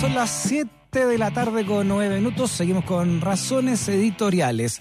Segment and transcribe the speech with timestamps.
[0.00, 2.50] son las 7 de la tarde con 9 minutos.
[2.50, 4.80] Seguimos con razones editoriales.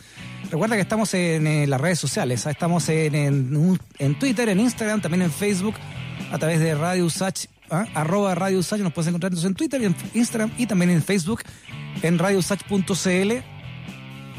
[0.50, 2.48] Recuerda que estamos en, las redes sociales.
[2.48, 2.52] ¿ah?
[2.52, 5.76] Estamos en, en, Twitter, en Instagram, también en Facebook,
[6.32, 7.86] a través de Radio Usach, ¿ah?
[7.96, 8.80] arroba Radio Usach.
[8.80, 11.42] Nos puedes encontrar en Twitter, en Instagram y también en Facebook,
[12.02, 13.32] en radiosach.cl.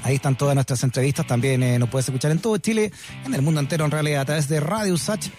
[0.02, 1.26] Ahí están todas nuestras entrevistas.
[1.26, 2.90] También eh, nos puedes escuchar en todo Chile,
[3.26, 5.30] en el mundo entero en realidad, a través de radiosach.cl.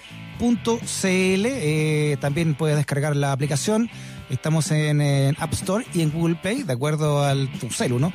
[1.04, 3.90] Eh, también puedes descargar la aplicación
[4.32, 5.02] Estamos en,
[5.40, 8.14] App Store y en Google Play, de acuerdo al tu celu, ¿no?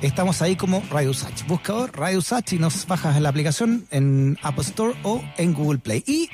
[0.00, 1.46] Estamos ahí como Radio Usach.
[1.46, 6.02] Buscador Radio Usach y nos bajas la aplicación en App Store o en Google Play.
[6.06, 6.30] Y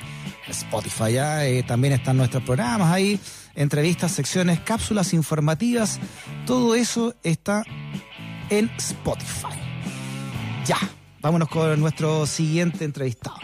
[0.47, 3.19] Spotify, ya eh, también están nuestros programas ahí,
[3.55, 5.99] entrevistas, secciones, cápsulas informativas.
[6.45, 7.63] Todo eso está
[8.49, 9.59] en Spotify.
[10.65, 10.77] Ya,
[11.21, 13.35] vámonos con nuestro siguiente entrevistado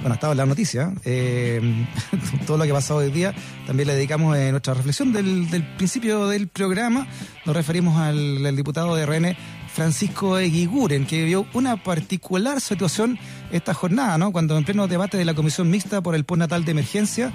[0.00, 1.86] bueno, estaba en la noticia, eh,
[2.46, 3.34] todo lo que ha pasado hoy día,
[3.66, 7.06] también le dedicamos eh, nuestra reflexión del, principio del programa,
[7.44, 9.36] nos referimos al, diputado de RN,
[9.72, 13.18] Francisco Eguiguren, que vivió una particular situación
[13.52, 14.32] esta jornada, ¿no?
[14.32, 17.32] Cuando en pleno debate de la Comisión Mixta por el postnatal de emergencia,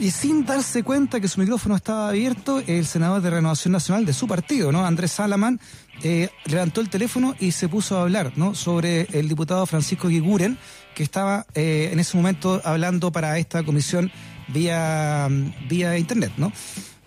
[0.00, 4.14] y sin darse cuenta que su micrófono estaba abierto, el senador de Renovación Nacional de
[4.14, 4.86] su partido, ¿no?
[4.86, 5.60] Andrés Salaman,
[6.02, 8.54] eh, levantó el teléfono y se puso a hablar, ¿no?
[8.54, 10.56] Sobre el diputado Francisco Guiguren,
[10.94, 14.10] que estaba eh, en ese momento hablando para esta comisión
[14.48, 15.28] vía,
[15.68, 16.52] vía internet, ¿no?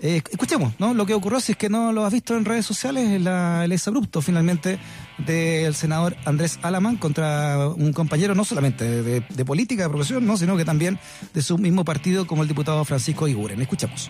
[0.06, 0.94] Eh, escuchemos, ¿no?
[0.94, 3.72] Lo que ocurrió, si es que no lo has visto en redes sociales, es el
[3.72, 4.78] exabrupto finalmente
[5.18, 10.36] del senador Andrés Alamán contra un compañero no solamente de, política, de profesión, ¿no?
[10.36, 11.00] sino que también
[11.34, 13.62] de su mismo partido como el diputado Francisco Iguren.
[13.62, 14.10] Escuchemos.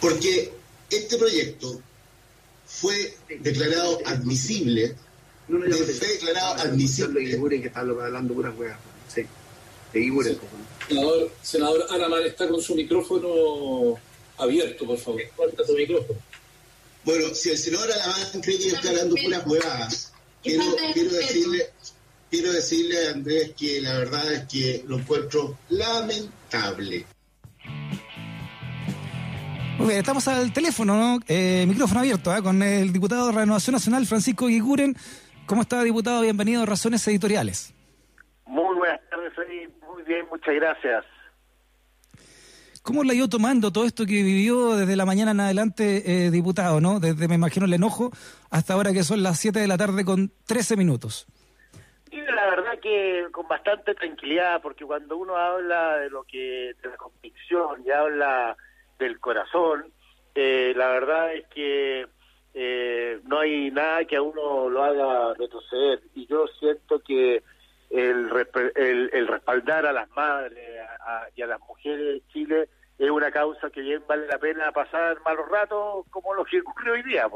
[0.00, 0.52] Porque
[0.90, 1.80] este proyecto
[2.64, 4.96] fue declarado admisible
[5.48, 7.20] no, no, fue declarado admisible.
[7.20, 8.78] De que está hablando puras weas.
[9.08, 9.26] Sí,
[9.92, 10.38] de
[10.88, 13.98] Senador, senador Alamán está con su micrófono
[14.38, 15.22] abierto, por favor.
[15.34, 16.18] Corta su micrófono.
[17.04, 20.12] Bueno, si el senador Alamán cree que está hablando puras huevadas,
[20.42, 21.70] quiero, quiero decirle,
[22.30, 27.06] quiero decirle a Andrés que la verdad es que lo encuentro lamentable.
[29.78, 31.20] Muy bien, estamos al teléfono, ¿no?
[31.28, 32.42] Eh, micrófono abierto, ¿eh?
[32.42, 34.96] con el diputado de Renovación Nacional, Francisco Guiguren.
[35.46, 36.22] ¿Cómo está, diputado?
[36.22, 37.72] Bienvenido a Razones Editoriales.
[38.46, 39.32] Muy buenas tardes,
[39.86, 41.04] Muy bien, muchas gracias.
[42.82, 46.80] ¿Cómo la ido tomando todo esto que vivió desde la mañana en adelante, eh, diputado,
[46.80, 46.98] no?
[46.98, 48.10] Desde, me imagino, el enojo
[48.50, 51.28] hasta ahora que son las 7 de la tarde con 13 minutos.
[52.10, 56.88] Y la verdad que con bastante tranquilidad, porque cuando uno habla de lo que, de
[56.88, 58.56] la convicción y habla
[58.98, 59.92] del corazón,
[60.34, 62.06] eh, la verdad es que
[62.58, 66.00] eh, no hay nada que a uno lo haga retroceder.
[66.14, 67.42] Y yo siento que
[67.90, 68.30] el,
[69.12, 70.58] el, respaldar a las madres
[71.36, 72.68] y a las mujeres de Chile
[72.98, 76.92] es una causa que bien vale la pena pasar malos ratos como lo que ocurre
[76.92, 77.28] hoy día.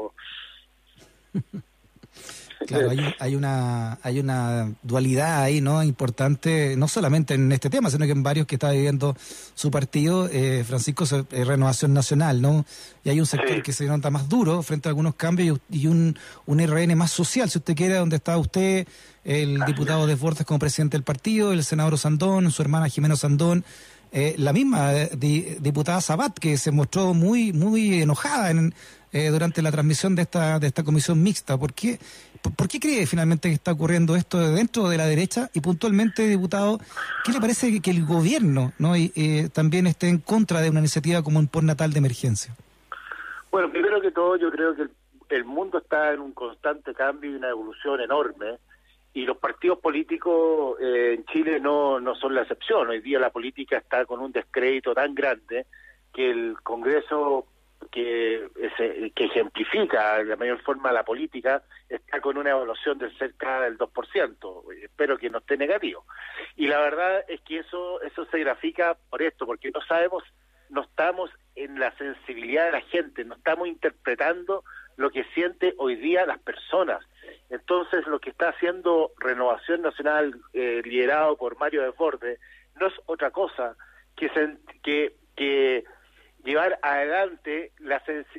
[2.71, 5.83] Claro, hay, una hay una dualidad ahí, ¿no?
[5.83, 9.15] Importante, no solamente en este tema, sino que en varios que está viviendo
[9.55, 12.65] su partido, eh, Francisco, es Renovación Nacional, ¿no?
[13.03, 16.17] Y hay un sector que se nota más duro frente a algunos cambios y, un,
[16.45, 18.87] un RN más social, si usted quiere, donde está usted,
[19.23, 23.63] el diputado de Fuerzas como presidente del partido, el senador Sandón, su hermana Jimena Sandón,
[24.13, 28.73] eh, la misma eh, diputada Sabat, que se mostró muy, muy enojada en,
[29.13, 31.57] eh, durante la transmisión de esta, de esta comisión mixta.
[31.57, 31.99] ¿Por qué,
[32.55, 35.49] por, qué cree finalmente que está ocurriendo esto dentro de la derecha?
[35.53, 36.79] Y puntualmente, diputado,
[37.25, 38.95] ¿qué le parece que, el gobierno ¿no?
[38.95, 42.55] y, también esté en contra de una iniciativa como un natal de emergencia?
[43.51, 44.87] Bueno, primero que todo, yo creo que
[45.35, 48.57] el mundo está en un constante cambio y una evolución enorme
[49.13, 52.87] y los partidos políticos eh, en Chile no, no son la excepción.
[52.87, 55.65] Hoy día la política está con un descrédito tan grande
[56.13, 57.45] que el Congreso
[57.89, 58.47] que,
[59.15, 64.83] que ejemplifica de mayor forma la política está con una evaluación de cerca del 2%.
[64.83, 66.05] Espero que no esté negativo.
[66.55, 70.23] Y la verdad es que eso, eso se grafica por esto, porque no sabemos,
[70.69, 74.63] no estamos en la sensibilidad de la gente, no estamos interpretando
[74.97, 77.05] lo que siente hoy día las personas
[77.51, 82.39] entonces, lo que está haciendo Renovación Nacional, eh, liderado por Mario Desbordes,
[82.79, 83.75] no es otra cosa
[84.15, 84.29] que,
[85.35, 85.83] que
[86.43, 87.71] llevar adelante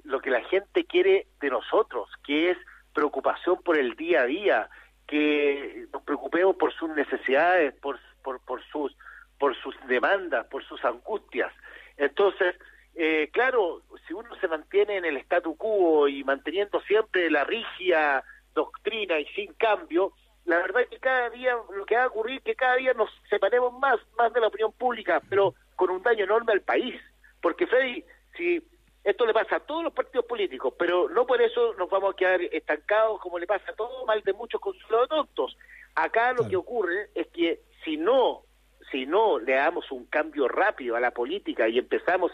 [0.04, 2.58] lo que la gente quiere de nosotros, que es
[2.94, 4.70] preocupación por el día a día,
[5.06, 8.96] que nos preocupemos por sus necesidades, por, por, por sus
[9.43, 11.52] por sus demandas, por sus angustias.
[11.96, 12.54] Entonces,
[12.94, 18.22] eh, claro, si uno se mantiene en el statu quo y manteniendo siempre la rígida
[18.55, 20.12] doctrina y sin cambio,
[20.44, 22.94] la verdad es que cada día lo que va a ocurrir es que cada día
[22.94, 27.00] nos separemos más, más de la opinión pública, pero con un daño enorme al país.
[27.42, 28.02] Porque Freddy,
[28.36, 28.62] si
[29.04, 32.16] Esto le pasa a todos los partidos políticos, pero no por eso nos vamos a
[32.16, 35.58] quedar estancados como le pasa a todo mal de muchos consulados tontos.
[35.96, 38.44] Acá lo que ocurre es que si no,
[38.92, 42.30] si no le damos un cambio rápido a la política y empezamos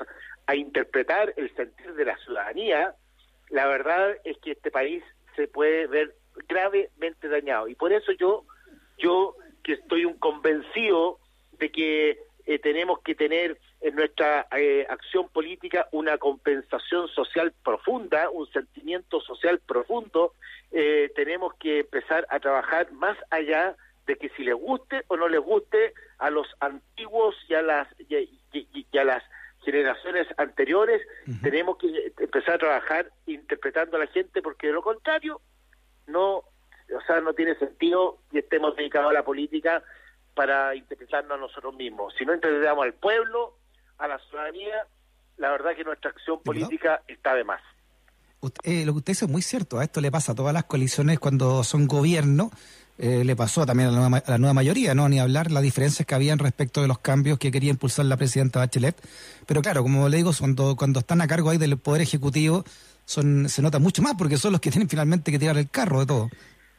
[0.46, 2.94] a interpretar el sentir de la ciudadanía,
[3.48, 5.02] la verdad es que este país
[5.36, 6.14] se puede ver
[6.48, 7.68] gravemente dañado.
[7.68, 8.44] Y por eso yo,
[8.98, 11.18] yo que estoy un convencido
[11.52, 12.18] de que
[12.48, 19.20] eh, tenemos que tener en nuestra eh, acción política una compensación social profunda, un sentimiento
[19.20, 20.32] social profundo.
[20.72, 25.28] Eh, tenemos que empezar a trabajar más allá de que si les guste o no
[25.28, 29.22] les guste a los antiguos y a las, y, a las
[29.62, 31.02] generaciones anteriores,
[31.42, 35.42] tenemos que empezar a trabajar interpretando a la gente porque de lo contrario
[36.06, 39.82] no, o sea, no tiene sentido que estemos dedicados a la política
[40.38, 42.14] para interpretarnos a nosotros mismos.
[42.16, 43.56] Si no interpretamos al pueblo,
[43.98, 44.86] a la ciudadanía,
[45.36, 47.60] la verdad que nuestra acción política está de más.
[48.62, 50.62] Eh, lo que usted dice es muy cierto, a esto le pasa a todas las
[50.62, 52.52] coaliciones cuando son gobierno,
[52.98, 55.08] eh, le pasó también a la, nueva, a la, nueva, mayoría, ¿no?
[55.08, 58.60] Ni hablar las diferencias que habían respecto de los cambios que quería impulsar la presidenta
[58.60, 58.94] Bachelet.
[59.44, 62.62] Pero claro, como le digo, cuando, cuando están a cargo ahí del Poder Ejecutivo,
[63.04, 65.98] son, se nota mucho más porque son los que tienen finalmente que tirar el carro
[65.98, 66.28] de todo.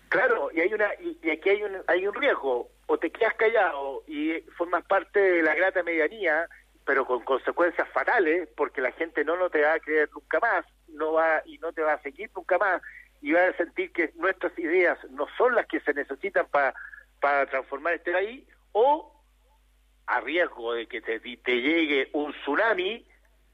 [0.07, 4.03] Claro, y hay una y, aquí hay un, hay un riesgo o te quedas callado
[4.07, 6.49] y formas parte de la grata medianía,
[6.83, 10.65] pero con consecuencias fatales, porque la gente no, no te va a creer nunca más,
[10.87, 12.81] no va y no te va a seguir nunca más,
[13.21, 16.73] y va a sentir que nuestras ideas no son las que se necesitan para
[17.19, 19.13] para transformar este país, o
[20.07, 23.05] a riesgo de que te, te llegue un tsunami,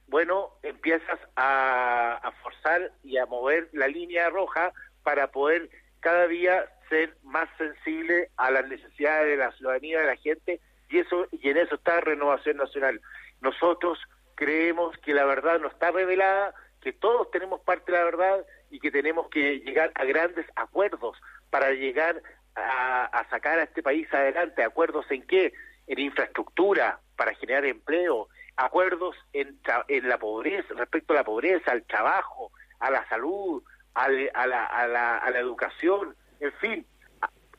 [0.08, 4.72] bueno, empiezas a, a forzar y a mover la línea roja
[5.04, 10.16] para poder cada día ser más sensible a las necesidades de la ciudadanía, de la
[10.18, 10.60] gente,
[10.90, 13.02] y eso y en eso está Renovación Nacional.
[13.42, 14.00] Nosotros
[14.36, 18.80] creemos que la verdad no está revelada, que todos tenemos parte de la verdad y
[18.80, 21.18] que tenemos que llegar a grandes acuerdos
[21.50, 22.22] para llegar
[22.56, 24.64] a, sacar a este país adelante.
[24.64, 25.54] ¿Acuerdos en qué?
[25.88, 31.84] En infraestructura, para generar empleo, acuerdos en, en la pobreza, respecto a la pobreza, al
[31.84, 36.88] trabajo, a la salud, a, la, a, la, a la educación, en fin,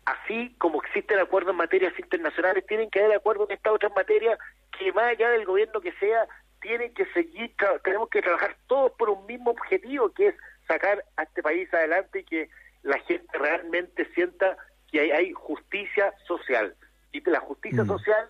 [0.05, 4.39] así como existen acuerdos en materias internacionales, tienen que haber acuerdos en estas otras materias
[4.79, 6.27] que más allá del gobierno que sea,
[6.61, 7.55] tienen que seguir,
[7.85, 10.35] tenemos que trabajar todos por un mismo objetivo, que es
[10.67, 12.51] sacar a este país adelante y que
[12.83, 14.57] la gente realmente sienta
[14.91, 16.75] que hay, justicia social.
[17.13, 17.89] Y que la justicia mm.
[17.89, 18.29] social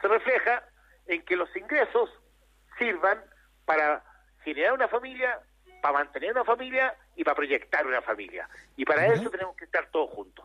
[0.00, 0.64] se refleja
[1.06, 2.10] en que los ingresos
[2.78, 3.22] sirvan
[3.64, 4.02] para
[4.44, 5.40] generar una familia,
[5.82, 8.48] para mantener una familia y para proyectar una familia.
[8.76, 10.44] Y para eso tenemos que estar todos juntos.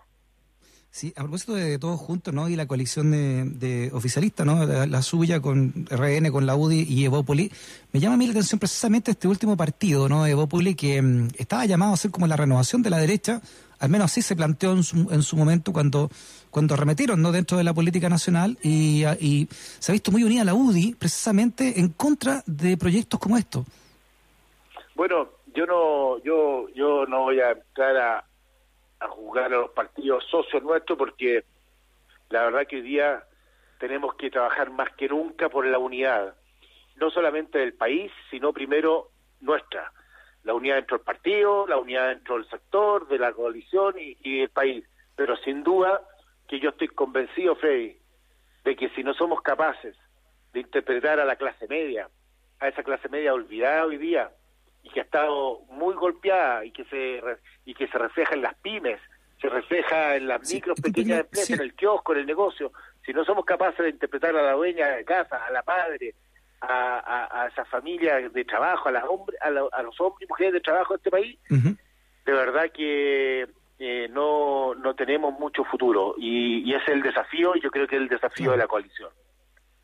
[0.89, 2.49] Sí, a propósito de, todos juntos, ¿no?
[2.49, 4.65] Y la coalición de, de oficialistas, ¿no?
[4.65, 7.51] La, suya con RN, con la UDI y Evópoli.
[7.91, 10.27] Me llama a mí la atención precisamente este último partido, ¿no?
[10.27, 13.41] Evópoli, que mm, estaba llamado a ser como la renovación de la derecha,
[13.79, 16.09] al menos así se planteó en su, en su momento cuando,
[16.51, 17.31] cuando arremetieron, ¿no?
[17.31, 19.47] Dentro de la política nacional y, y
[19.79, 23.65] se ha visto muy unida la UDI precisamente en contra de proyectos como estos.
[24.95, 28.25] Bueno, yo no, yo, yo no voy a entrar a,
[28.99, 31.43] a juzgar a los partidos socios nuestros porque
[32.29, 33.23] la verdad que hoy día
[33.79, 36.35] tenemos que trabajar más que nunca por la unidad,
[36.95, 39.09] no solamente del país, sino primero
[39.41, 39.91] nuestra,
[40.43, 44.39] la unidad dentro del partido, la unidad dentro del sector, de la coalición y, y
[44.39, 44.85] del país.
[45.15, 46.01] Pero sin duda
[46.47, 47.97] que yo estoy convencido, Freddy,
[48.63, 49.95] de que si no somos capaces
[50.53, 52.09] de interpretar a la clase media,
[52.59, 54.31] a esa clase media olvidada hoy día,
[54.83, 57.21] y que ha estado muy golpeada y que se
[57.65, 58.99] y que se refleja en las pymes,
[59.41, 62.71] se refleja en las micro pequeñas empresas, en el kiosco, en el negocio.
[63.05, 66.15] Si no somos capaces de interpretar a la dueña de casa, a la madre,
[66.61, 70.61] a, a, esa familia de trabajo, a, la hombre, a, los hombres y mujeres de
[70.61, 73.47] trabajo de este país, de verdad que
[73.79, 76.15] eh, no, no tenemos mucho futuro.
[76.17, 78.67] Y, y ese es el desafío, y yo creo que es el desafío de la
[78.67, 79.09] coalición.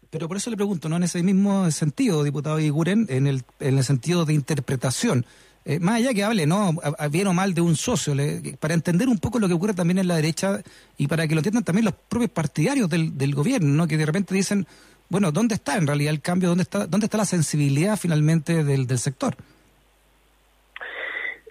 [0.10, 0.98] Pero por eso le pregunto, ¿no?
[0.98, 5.26] En ese mismo sentido, diputado Iguren, en el, en el sentido de interpretación,
[5.66, 6.72] eh, más allá que hable, ¿no?
[7.12, 8.16] bien o mal de un socio,
[8.60, 10.62] para entender un poco lo que ocurre también en la derecha
[10.98, 13.88] y para que lo entiendan también los propios partidarios del, del gobierno, ¿no?
[13.88, 14.66] Que de repente dicen,
[15.10, 16.50] bueno, ¿dónde está en realidad el cambio?
[16.50, 19.36] ¿Dónde está, dónde está la sensibilidad finalmente del, del sector?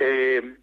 [0.01, 0.57] Eh,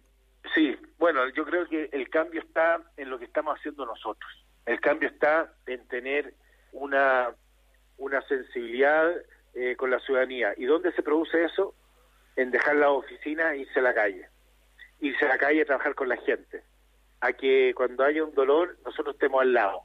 [0.54, 4.30] sí, bueno, yo creo que el cambio está en lo que estamos haciendo nosotros.
[4.64, 6.34] El cambio está en tener
[6.72, 7.28] una
[7.98, 9.12] una sensibilidad
[9.54, 10.54] eh, con la ciudadanía.
[10.56, 11.74] ¿Y dónde se produce eso?
[12.36, 14.28] En dejar la oficina e irse a la calle.
[15.00, 16.62] Irse a la calle a trabajar con la gente.
[17.20, 19.82] A que cuando haya un dolor, nosotros estemos al lado.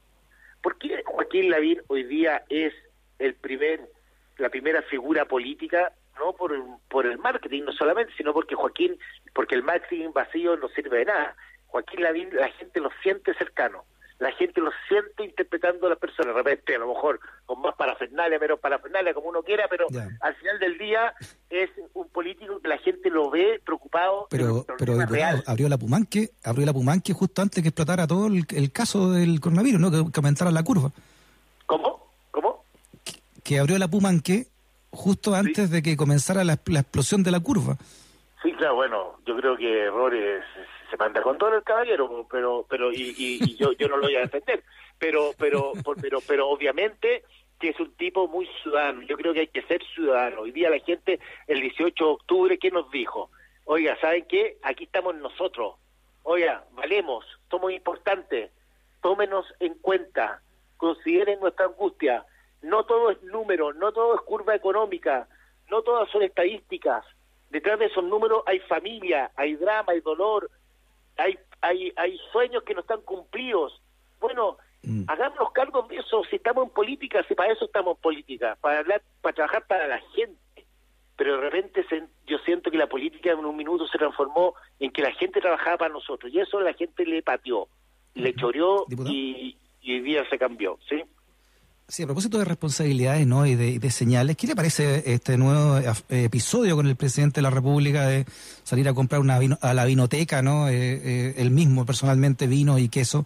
[0.61, 2.73] ¿Por qué Joaquín Lavín hoy día es
[3.19, 3.89] el primer,
[4.37, 6.53] la primera figura política no por,
[6.89, 8.99] por el marketing, no solamente, sino porque Joaquín,
[9.33, 11.35] porque el marketing vacío no sirve de nada.
[11.67, 13.85] Joaquín Lavín, la gente lo siente cercano
[14.21, 16.35] la gente lo siente interpretando a las personas.
[16.35, 19.87] De repente, a lo mejor con más parafernalia, menos parafernalia, como uno quiera, pero
[20.19, 21.11] al final del día
[21.49, 24.27] es un político que la gente lo ve preocupado.
[24.29, 24.93] Pero, pero
[25.47, 29.81] abrió la Pumanque, abrió la Pumanque justo antes que explotara todo el, caso del coronavirus,
[29.81, 29.89] ¿no?
[29.89, 30.91] Que, aumentara la curva.
[31.65, 32.07] ¿Cómo?
[32.29, 32.63] ¿Cómo?
[33.43, 34.45] Que, abrió la Pumanque
[34.91, 37.75] justo antes de que comenzara la, la explosión de la curva.
[38.61, 40.45] Claro, bueno, yo creo que errores
[40.91, 44.15] se manda con todo el caballero, pero pero y, y, yo yo no lo voy
[44.15, 44.63] a defender,
[44.99, 47.23] pero pero pero pero obviamente
[47.59, 49.01] que es un tipo muy ciudadano.
[49.01, 50.41] Yo creo que hay que ser ciudadano.
[50.41, 53.31] Hoy día la gente el 18 de octubre qué nos dijo,
[53.65, 54.57] oiga, ¿saben qué?
[54.61, 55.77] Aquí estamos nosotros.
[56.21, 58.51] Oiga, valemos, somos importantes.
[59.01, 60.43] Tómenos en cuenta,
[60.77, 62.27] consideren nuestra angustia.
[62.61, 65.27] No todo es número, no todo es curva económica,
[65.71, 67.03] no todas son estadísticas.
[67.51, 70.49] Detrás de esos números hay familia, hay drama, hay dolor,
[71.17, 73.81] hay, hay, hay sueños que no están cumplidos.
[74.21, 75.03] Bueno, mm.
[75.07, 78.57] hagamos los cargos de eso, si estamos en política, si para eso estamos en política,
[78.61, 80.65] para hablar, para trabajar para la gente.
[81.17, 81.85] Pero de repente
[82.25, 85.77] yo siento que la política en un minuto se transformó en que la gente trabajaba
[85.77, 87.67] para nosotros, y eso la gente le pateó,
[88.15, 91.03] le choreó y, y hoy día se cambió, ¿sí?
[91.91, 93.45] Sí, a propósito de responsabilidades ¿no?
[93.45, 97.49] y, de, señales, ¿qué le parece este nuevo eh, episodio con el presidente de la
[97.49, 98.25] República de
[98.63, 100.69] salir a comprar una a la vinoteca, ¿no?
[100.69, 103.25] Eh, eh, él mismo personalmente vino y queso?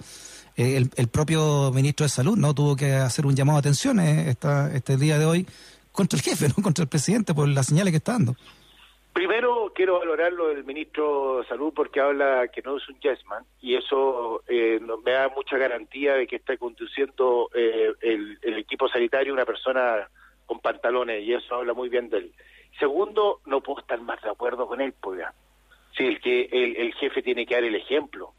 [0.55, 4.97] el, propio ministro de Salud no tuvo que hacer un llamado de atención esta, este
[4.97, 5.45] día de hoy
[5.91, 8.35] contra el jefe, no contra el presidente por las señales que está dando.
[9.15, 13.45] Primero quiero valorar lo del ministro de Salud porque habla que no es un yesman
[13.61, 19.31] y eso eh, me da mucha garantía de que está conduciendo eh, el, equipo sanitario
[19.31, 20.09] una persona
[20.45, 22.33] con pantalones y eso habla muy bien de él.
[22.77, 25.21] Segundo, no puedo estar más de acuerdo con él, pues
[25.95, 28.33] Sí, el que el, jefe tiene que dar el ejemplo.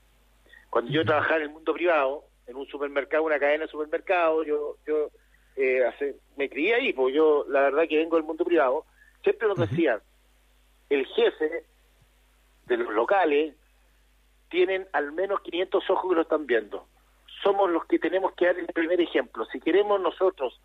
[0.68, 4.76] Cuando yo trabajaba en el mundo privado, en un supermercado, una cadena de supermercados, yo
[4.86, 5.08] yo
[5.56, 8.84] eh, hace, me crié ahí, pues yo la verdad que vengo del mundo privado,
[9.22, 10.02] siempre nos decían
[10.90, 11.64] el jefe
[12.66, 13.54] de los locales
[14.48, 16.86] tienen al menos 500 ojos que lo están viendo.
[17.42, 19.44] Somos los que tenemos que dar el primer ejemplo.
[19.46, 20.60] Si queremos nosotros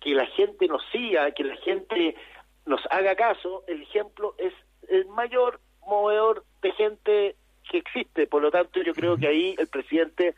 [0.00, 2.16] que la gente nos siga, que la gente
[2.66, 4.52] nos haga caso, el ejemplo es
[4.88, 7.36] el mayor movedor de gente
[7.70, 8.26] que existe.
[8.26, 10.34] Por lo tanto, yo creo que ahí el presidente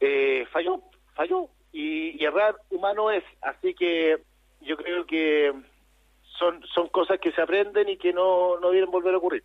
[0.00, 0.82] eh, falló,
[1.14, 1.48] falló.
[1.72, 3.24] Y, y errar humano es.
[3.42, 4.18] Así que
[4.62, 5.52] yo creo que
[6.38, 9.44] son, son cosas que se aprenden y que no, no deben volver a ocurrir.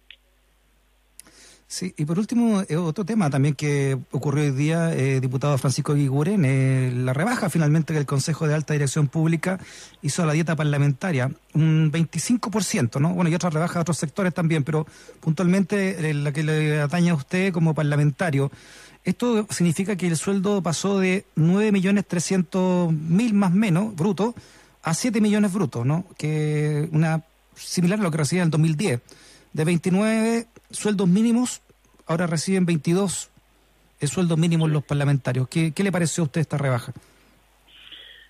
[1.73, 5.95] Sí, y por último, eh, otro tema también que ocurrió hoy día, eh, diputado Francisco
[5.95, 9.59] Guiguren, eh, la rebaja finalmente que el Consejo de Alta Dirección Pública
[10.03, 13.15] hizo a la dieta parlamentaria, un 25%, ¿no?
[13.15, 14.85] Bueno, y otras rebajas de otros sectores también, pero
[15.19, 18.51] puntualmente eh, la que le atañe a usted como parlamentario.
[19.03, 24.35] Esto significa que el sueldo pasó de 9.300.000 más menos, bruto,
[24.83, 26.05] a 7 millones brutos, ¿no?
[26.17, 27.23] Que una
[27.55, 29.01] similar a lo que recibía en el 2010.
[29.53, 31.61] De 29 sueldos mínimos,
[32.07, 33.29] ahora reciben 22
[34.07, 35.47] sueldos mínimos los parlamentarios.
[35.47, 36.91] ¿Qué, le pareció a usted esta rebaja?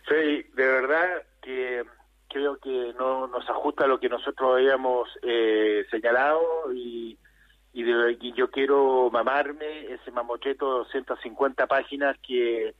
[0.08, 1.84] Sí, de verdad que
[2.30, 6.42] creo que no nos ajusta a lo que nosotros habíamos eh, señalado
[6.74, 7.18] y,
[7.74, 12.76] y, yo quiero mamarme ese mamocheto de 250 páginas que eh,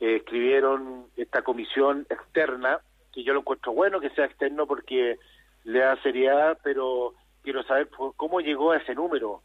[0.00, 2.80] escribieron esta comisión externa
[3.14, 5.18] que yo lo encuentro bueno que sea externo porque
[5.64, 9.42] le da seriedad, pero quiero saber cómo llegó a ese número.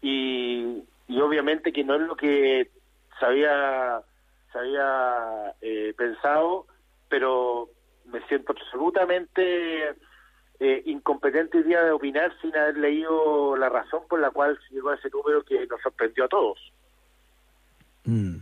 [0.00, 2.70] Y, y obviamente que no es lo que
[3.18, 4.00] se había,
[4.52, 6.66] se había eh, pensado,
[7.08, 7.68] pero
[8.06, 9.90] me siento absolutamente
[10.60, 14.74] eh, incompetente hoy día de opinar sin haber leído la razón por la cual se
[14.74, 16.72] llegó a ese número que nos sorprendió a todos.
[18.04, 18.36] Mm.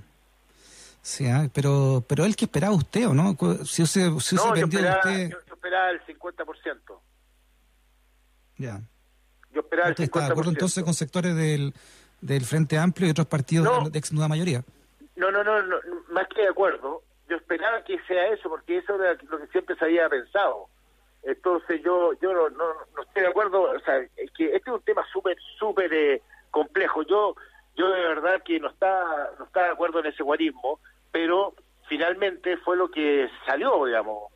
[1.07, 3.37] Sí, ah, pero, pero el que esperaba usted, ¿o no?
[3.65, 5.31] Si si no, yo esperaba, usted...
[5.31, 7.01] yo, esperaba el 50%.
[8.57, 8.81] Ya.
[9.53, 10.03] Yo esperaba el 50%.
[10.03, 11.73] ¿Está de acuerdo entonces con sectores del,
[12.21, 14.65] del Frente Amplio y otros partidos de ex nueva mayoría?
[15.15, 15.77] No, no, no, no,
[16.11, 17.05] más que de acuerdo.
[17.29, 20.67] Yo esperaba que sea eso, porque eso era lo que siempre se había pensado.
[21.23, 24.83] Entonces yo yo no, no, estoy de acuerdo, o sea, es que este es un
[24.83, 27.03] tema súper, súper eh, complejo.
[27.05, 27.37] Yo
[27.77, 30.81] yo de verdad que no está no está de acuerdo en ese guarismo,
[31.17, 31.55] pero
[31.89, 34.31] finalmente fue lo que salió, digamos.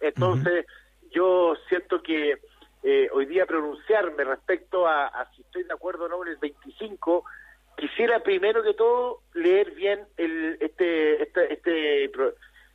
[0.00, 0.66] Entonces,
[1.10, 2.38] yo siento que
[2.84, 7.24] eh, hoy día pronunciarme respecto a, si estoy de acuerdo o no en el 25,
[7.76, 12.12] quisiera primero que todo leer bien el, este, este, este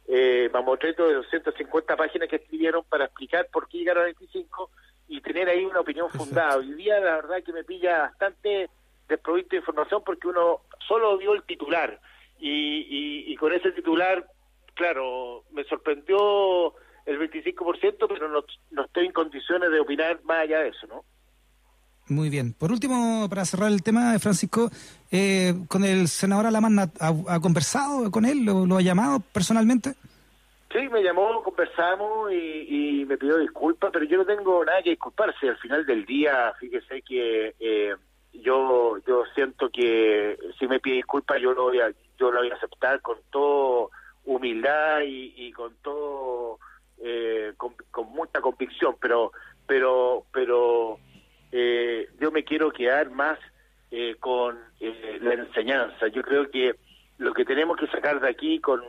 [0.10, 4.72] eh, mamotreto de 250 páginas que escribieron para explicar por qué llegaron a 25
[5.08, 6.58] y tener ahí una opinión fundada.
[6.58, 8.70] Hoy día la verdad que me pilla bastante
[9.08, 11.98] desprovisto de información porque uno solo vio el titular
[12.40, 14.26] y, y, con ese titular,
[14.74, 16.74] claro, me sorprendió
[17.06, 21.04] el 25%, pero no, no estoy en condiciones de opinar más allá de eso, ¿no?
[22.10, 22.54] Muy bien.
[22.54, 24.70] Por último, para cerrar el tema, Francisco,
[25.12, 28.46] eh, ¿con el senador Alamán ha, conversado con él?
[28.46, 29.94] ¿Lo, ha llamado personalmente?
[30.72, 35.50] Sí, me llamó, conversamos y, me pidió disculpas, pero yo no tengo nada que disculparse.
[35.50, 37.96] Al final del día, fíjese que eh,
[38.42, 42.52] yo yo siento que si me pide disculpas yo lo voy a, yo lo voy
[42.52, 43.90] a aceptar con toda
[44.26, 46.60] humildad y, con todo
[47.02, 47.76] eh, con,
[48.10, 49.32] mucha convicción, pero
[49.66, 51.00] pero pero
[51.52, 53.40] eh, yo me quiero quedar más
[53.92, 56.08] eh, con eh, la enseñanza.
[56.08, 56.76] Yo creo que
[57.18, 58.84] lo que tenemos que sacar de aquí, con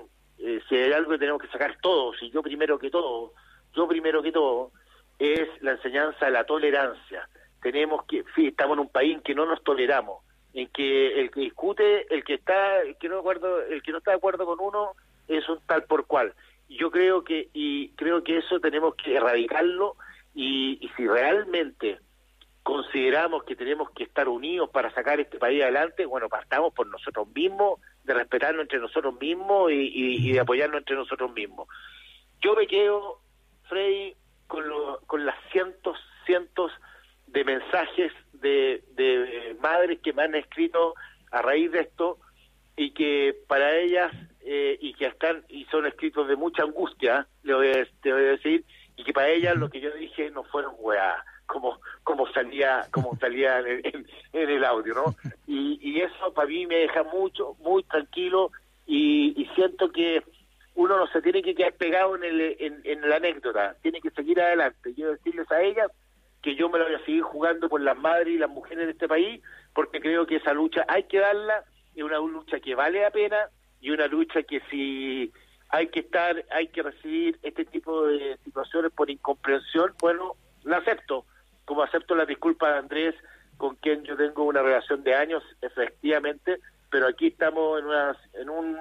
[0.69, 3.33] si hay algo que tenemos que sacar todos, y yo primero que todo,
[3.75, 4.71] yo primero que todo,
[5.19, 7.29] es la enseñanza de la tolerancia.
[7.63, 10.23] Tenemos que, estamos en un país en que no nos toleramos,
[10.55, 13.99] en que el que discute, el que está, el que no acuerdo, el que no
[13.99, 14.93] está de acuerdo con uno,
[15.27, 16.35] es un tal por cual.
[16.69, 19.97] Yo creo que y creo que eso tenemos que erradicarlo
[20.35, 21.99] y, y si realmente
[22.69, 27.27] consideramos que tenemos que estar unidos para sacar este país adelante, bueno, partamos por nosotros
[27.35, 31.67] mismos, de respetarnos entre nosotros mismos y, de apoyarnos entre nosotros mismos.
[32.43, 33.21] Yo me quedo,
[33.71, 34.15] Freddy,
[34.47, 34.65] con,
[35.07, 36.71] con las cientos, cientos
[37.29, 40.95] de mensajes de, de madres que me han escrito
[41.31, 42.19] a raíz de esto
[42.77, 47.55] y que para ellas eh, y que están y son escritos de mucha angustia, le
[47.55, 48.65] voy a, te voy a decir,
[48.97, 53.17] y que para ellas lo que yo dije no fueron weá, como como salía como
[53.17, 55.15] salía en, el audio no
[55.47, 58.53] y, y, eso para mí me deja mucho muy tranquilo
[58.87, 60.23] y, siento que
[60.75, 64.41] uno no se tiene que quedar pegado en, el, en, la anécdota tiene que seguir
[64.41, 64.95] adelante.
[64.95, 65.91] Yo decirles a ellas
[66.43, 68.93] que yo me lo voy a seguir jugando por las madres y las mujeres de
[68.93, 69.43] este país
[69.75, 73.49] porque creo que esa lucha hay que darla es una lucha que vale la pena
[73.81, 75.33] y una lucha que si
[75.71, 81.25] hay que estar hay que recibir este tipo de situaciones por incomprensión bueno la acepto
[81.69, 83.15] como acepto la disculpa de Andrés,
[83.59, 88.49] con quien yo tengo una relación de años, efectivamente, pero aquí estamos en, una, en
[88.49, 88.79] un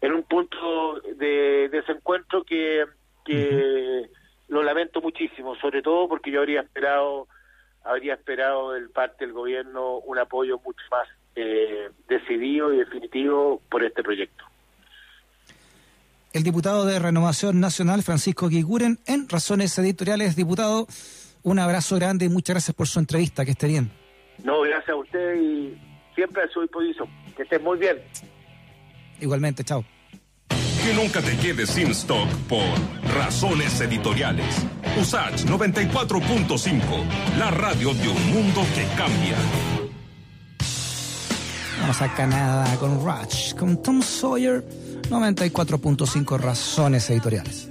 [0.00, 2.86] en un punto de, desencuentro que,
[3.24, 4.08] que
[4.50, 7.26] lo lamento muchísimo, sobre todo porque yo habría esperado
[7.82, 13.82] habría esperado del parte del gobierno un apoyo mucho más eh, decidido y definitivo por
[13.82, 14.44] este proyecto.
[16.32, 20.86] El diputado de Renovación Nacional, Francisco Guiguren, en Razones Editoriales, diputado,
[21.42, 23.44] un abrazo grande y muchas gracias por su entrevista.
[23.44, 23.90] Que esté bien.
[24.44, 25.76] No, gracias a usted y
[26.14, 27.08] siempre a su disposición.
[27.36, 27.96] Que esté muy bien.
[29.20, 29.84] Igualmente, chao.
[30.82, 32.64] Que nunca te quedes sin stock por
[33.14, 34.46] razones editoriales.
[35.00, 36.80] Usach 94.5,
[37.38, 39.36] la radio de un mundo que cambia.
[41.80, 44.64] Vamos a Canadá con Ratch, con Tom Sawyer,
[45.10, 47.68] 94.5 razones editoriales.